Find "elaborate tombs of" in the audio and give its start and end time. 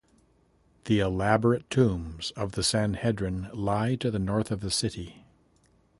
0.99-2.53